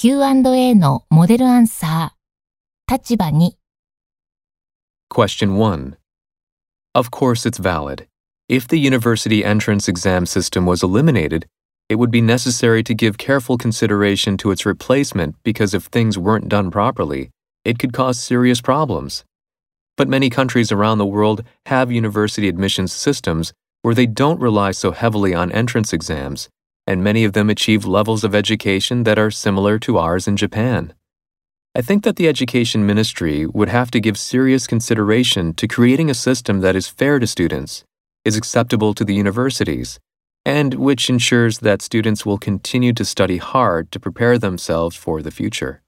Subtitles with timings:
[0.00, 2.92] Q&A のモデルアンサー。
[2.92, 3.56] 立場に
[5.10, 5.96] Question 1.
[6.94, 8.06] Of course, it's valid.
[8.46, 11.46] If the university entrance exam system was eliminated,
[11.88, 16.50] it would be necessary to give careful consideration to its replacement because if things weren't
[16.50, 17.30] done properly,
[17.64, 19.24] it could cause serious problems.
[19.96, 24.92] But many countries around the world have university admissions systems where they don't rely so
[24.92, 26.50] heavily on entrance exams,
[26.91, 30.93] and many of them achieve levels of education that are similar to ours in Japan.
[31.73, 36.13] I think that the Education Ministry would have to give serious consideration to creating a
[36.13, 37.85] system that is fair to students,
[38.25, 39.99] is acceptable to the universities,
[40.45, 45.31] and which ensures that students will continue to study hard to prepare themselves for the
[45.31, 45.81] future.